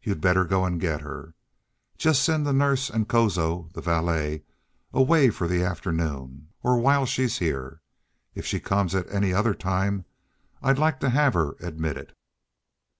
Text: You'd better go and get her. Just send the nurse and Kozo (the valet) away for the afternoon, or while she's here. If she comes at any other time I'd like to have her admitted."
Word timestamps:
You'd 0.00 0.20
better 0.20 0.44
go 0.44 0.64
and 0.64 0.80
get 0.80 1.00
her. 1.00 1.34
Just 1.98 2.22
send 2.22 2.46
the 2.46 2.52
nurse 2.52 2.88
and 2.88 3.08
Kozo 3.08 3.68
(the 3.74 3.80
valet) 3.80 4.44
away 4.92 5.28
for 5.30 5.48
the 5.48 5.64
afternoon, 5.64 6.50
or 6.62 6.78
while 6.78 7.04
she's 7.04 7.38
here. 7.38 7.80
If 8.32 8.46
she 8.46 8.60
comes 8.60 8.94
at 8.94 9.10
any 9.12 9.32
other 9.32 9.54
time 9.54 10.04
I'd 10.62 10.78
like 10.78 11.00
to 11.00 11.10
have 11.10 11.34
her 11.34 11.56
admitted." 11.58 12.12